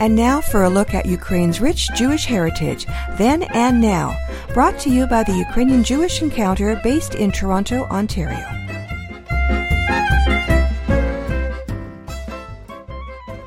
[0.00, 2.86] And now for a look at Ukraine's rich Jewish heritage,
[3.18, 4.16] then and now,
[4.54, 8.46] brought to you by the Ukrainian Jewish Encounter based in Toronto, Ontario.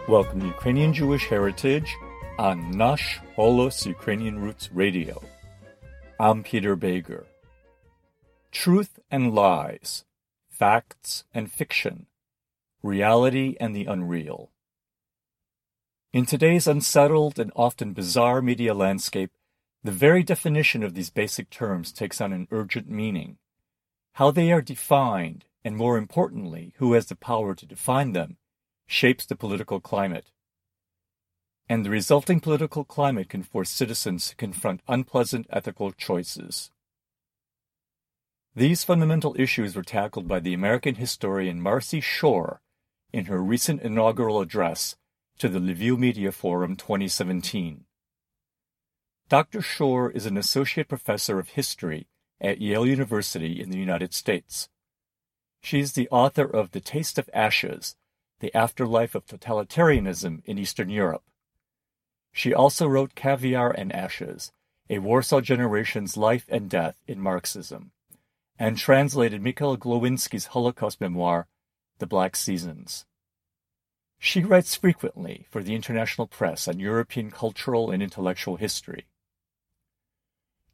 [0.09, 1.95] Welcome to Ukrainian Jewish Heritage
[2.37, 5.23] on Nash Holos Ukrainian Roots Radio.
[6.19, 7.23] I'm Peter Bejger.
[8.51, 10.03] Truth and lies,
[10.49, 12.07] facts and fiction,
[12.83, 14.51] reality and the unreal.
[16.13, 19.31] In today's unsettled and often bizarre media landscape,
[19.81, 23.37] the very definition of these basic terms takes on an urgent meaning.
[24.15, 28.35] How they are defined, and more importantly, who has the power to define them,
[28.85, 30.31] shapes the political climate.
[31.69, 36.71] And the resulting political climate can force citizens to confront unpleasant ethical choices.
[38.53, 42.59] These fundamental issues were tackled by the American historian Marci Shore
[43.13, 44.97] in her recent inaugural address
[45.41, 47.85] to the Lviv Media Forum 2017.
[49.27, 49.59] Dr.
[49.59, 52.05] Shore is an associate professor of history
[52.39, 54.69] at Yale University in the United States.
[55.63, 57.95] She is the author of The Taste of Ashes
[58.39, 61.23] The Afterlife of Totalitarianism in Eastern Europe.
[62.31, 64.51] She also wrote Caviar and Ashes
[64.91, 67.89] A Warsaw Generation's Life and Death in Marxism,
[68.59, 71.47] and translated Mikhail Glowinski's Holocaust memoir,
[71.97, 73.07] The Black Seasons.
[74.23, 79.07] She writes frequently for the international press on European cultural and intellectual history.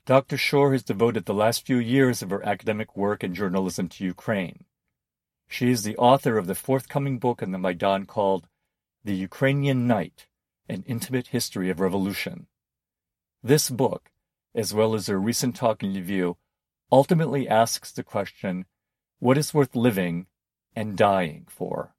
[0.06, 0.36] Dr.
[0.36, 4.66] Shore has devoted the last few years of her academic work and journalism to Ukraine.
[5.48, 8.50] She is the author of the forthcoming book on the Maidan called
[9.06, 10.28] The Ukrainian Night
[10.68, 12.48] An Intimate History of Revolution.
[13.42, 14.12] This book,
[14.54, 16.36] as well as her recent talk in Lviv,
[16.92, 18.66] ultimately asks the question
[19.20, 20.28] what is worth living
[20.76, 21.96] and dying for?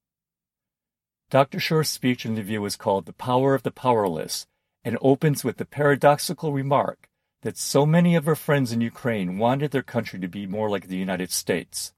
[1.31, 1.61] Dr.
[1.61, 4.47] Shore's speech in Lviv is called The Power of the Powerless
[4.83, 7.11] and opens with the paradoxical remark
[7.43, 10.89] that so many of her friends in Ukraine wanted their country to be more like
[10.89, 11.93] the United States.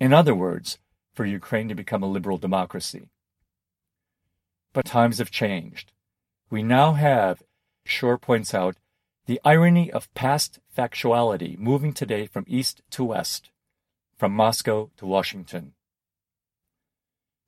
[0.00, 0.78] In other words,
[1.14, 3.10] for Ukraine to become a liberal democracy.
[4.72, 5.92] But times have changed.
[6.50, 7.44] We now have,
[7.84, 8.76] Shore points out,
[9.26, 13.50] the irony of post factuality moving today from east to west,
[14.16, 15.74] from Moscow to Washington.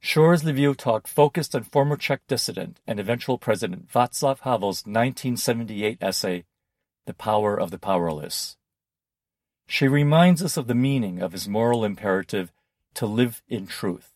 [0.07, 6.45] Shore's Lviv talk focused on former Czech dissident and eventual president Václav Havel's 1978 essay,
[7.07, 8.59] The Power of the Powerless.
[9.67, 12.53] She reminds us of the meaning of his moral imperative
[12.97, 14.11] to live in truth.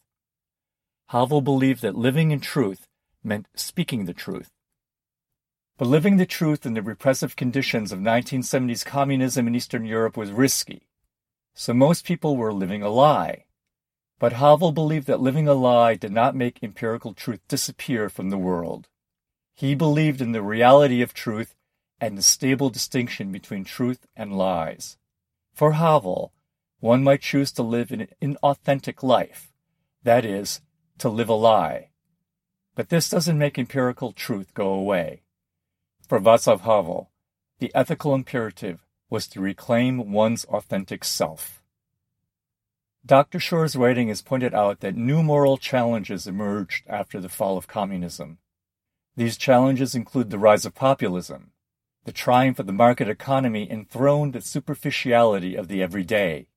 [1.09, 2.87] Havel believed that living in truth
[3.25, 4.51] meant speaking the truth.
[5.79, 10.33] But living the truth in the repressive conditions of 1970s communism in Eastern Europe was
[10.33, 10.87] risky,
[11.55, 13.47] so most people were living a lie.
[14.19, 18.39] But Havel believed that living a lie did not make empirical truth disappear from the
[18.39, 18.89] world.
[19.55, 21.55] He believed in the reality of truth
[22.01, 24.97] and the stable distinction between truth and lies.
[25.53, 26.33] For Havel,
[26.81, 29.53] one might choose to live an inauthentic life,
[30.03, 30.61] that is,
[30.99, 31.91] to live a lie.
[32.75, 35.23] But this doesn't make empirical truth go away.
[36.07, 37.11] For Václav Havel,
[37.59, 41.58] the ethical imperative was to reclaim one's authentic self.
[43.09, 43.41] Dr.
[43.41, 48.37] Shore's writing has pointed out that new moral challenges emerged after the fall of communism.
[49.17, 51.53] These challenges include the rise of populism.
[52.05, 56.49] The triumph of the market economy enthroned the superficiality of the everyday.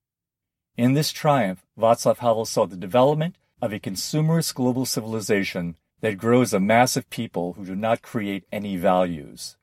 [0.75, 6.53] In this triumph, Václav Havel saw the development of a consumerist global civilization that grows
[6.53, 9.55] a mass of people who do not create any values.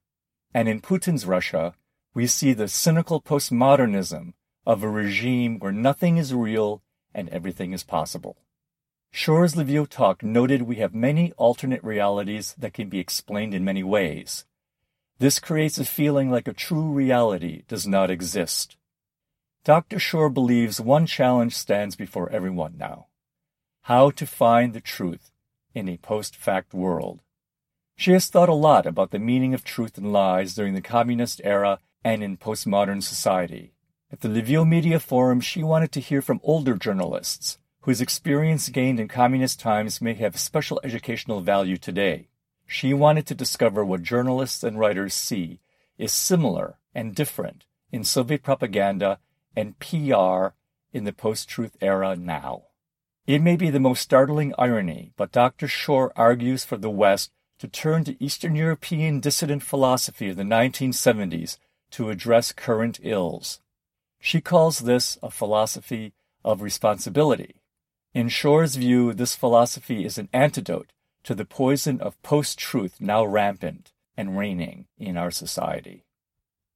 [0.54, 1.74] And in Putin's Russia,
[2.14, 4.32] we see the cynical postmodernism
[4.68, 6.82] of a regime where nothing is real
[7.14, 8.36] and everything is possible.
[9.10, 13.82] Shore's Lviv talk noted we have many alternate realities that can be explained in many
[13.82, 14.44] ways.
[15.18, 18.76] This creates a feeling like a true reality does not exist.
[19.64, 19.98] Dr.
[19.98, 23.06] Shore believes one challenge stands before everyone now
[23.88, 25.30] how to find the truth
[25.74, 27.22] in a post fact world.
[27.96, 31.40] She has thought a lot about the meaning of truth and lies during the communist
[31.42, 33.72] era and in postmodern society.
[34.10, 38.98] At the Lviv Media Forum, she wanted to hear from older journalists whose experience gained
[38.98, 42.28] in communist times may have special educational value today.
[42.66, 45.60] She wanted to discover what journalists and writers see
[45.98, 49.18] is similar and different in Soviet propaganda
[49.54, 50.54] and PR
[50.90, 52.64] in the post truth era now.
[53.26, 55.68] It may be the most startling irony, but Dr.
[55.68, 61.58] Shore argues for the West to turn to Eastern European dissident philosophy of the 1970s
[61.90, 63.60] to address current ills.
[64.20, 66.12] She calls this a philosophy
[66.44, 67.62] of responsibility.
[68.14, 70.92] In Shore's view, this philosophy is an antidote
[71.24, 76.04] to the poison of post truth now rampant and reigning in our society.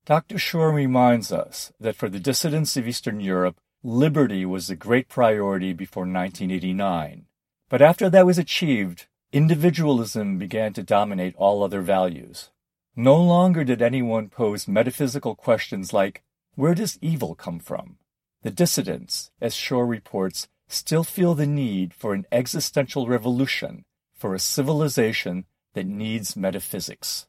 [0.04, 0.38] Dr.
[0.38, 5.72] Shore reminds us that for the dissidents of Eastern Europe, liberty was the great priority
[5.72, 7.26] before 1989.
[7.68, 12.50] But after that was achieved, individualism began to dominate all other values.
[12.94, 16.22] No longer did anyone pose metaphysical questions like,
[16.54, 17.96] where does evil come from?
[18.42, 23.84] The dissidents, as Shore reports, still feel the need for an existential revolution,
[24.14, 27.26] for a civilization that needs metaphysics.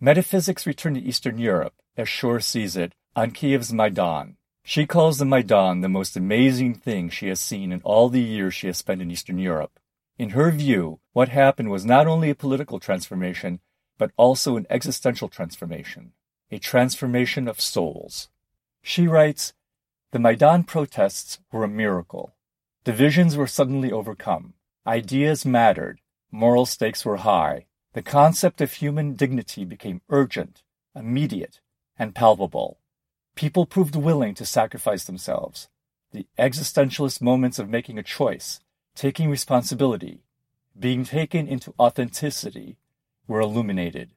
[0.00, 4.36] Metaphysics returned to Eastern Europe, as Shore sees it, on Kiev's Maidan.
[4.64, 8.54] She calls the Maidan the most amazing thing she has seen in all the years
[8.54, 9.78] she has spent in Eastern Europe.
[10.16, 13.60] In her view, what happened was not only a political transformation,
[13.98, 16.12] but also an existential transformation,
[16.50, 18.28] a transformation of souls.
[18.86, 19.54] She writes,
[20.10, 22.34] The Maidan protests were a miracle.
[22.84, 24.52] Divisions were suddenly overcome.
[24.86, 26.00] Ideas mattered.
[26.30, 27.64] Moral stakes were high.
[27.94, 30.62] The concept of human dignity became urgent,
[30.94, 31.60] immediate,
[31.98, 32.78] and palpable.
[33.34, 35.70] People proved willing to sacrifice themselves.
[36.12, 38.60] The existentialist moments of making a choice,
[38.94, 40.24] taking responsibility,
[40.78, 42.76] being taken into authenticity,
[43.26, 44.10] were illuminated.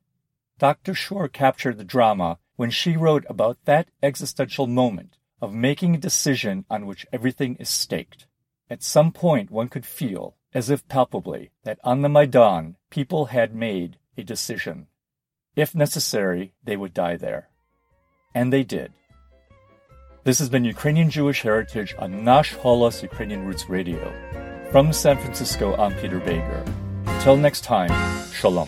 [0.59, 0.93] Dr.
[0.93, 6.65] Shore captured the drama when she wrote about that existential moment of making a decision
[6.69, 8.25] on which everything is staked.
[8.69, 13.55] At some point, one could feel, as if palpably, that on the Maidan, people had
[13.55, 14.87] made a decision.
[15.55, 17.49] If necessary, they would die there.
[18.35, 18.91] And they did.
[20.23, 24.13] This has been Ukrainian Jewish Heritage on Nash Holos Ukrainian Roots Radio.
[24.71, 26.67] From San Francisco, I'm Peter Bejger.
[27.05, 27.93] Until next time,
[28.33, 28.67] Shalom.